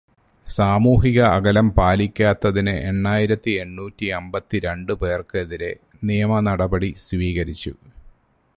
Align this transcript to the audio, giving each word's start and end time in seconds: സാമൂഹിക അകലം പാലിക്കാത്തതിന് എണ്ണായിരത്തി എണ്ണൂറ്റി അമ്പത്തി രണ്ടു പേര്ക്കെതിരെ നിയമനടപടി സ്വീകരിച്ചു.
സാമൂഹിക 0.47 1.19
അകലം 1.21 1.67
പാലിക്കാത്തതിന് 1.69 2.73
എണ്ണായിരത്തി 2.89 3.51
എണ്ണൂറ്റി 3.63 4.05
അമ്പത്തി 4.19 4.59
രണ്ടു 4.59 4.93
പേര്ക്കെതിരെ 4.93 5.71
നിയമനടപടി 6.03 6.91
സ്വീകരിച്ചു. 6.97 7.73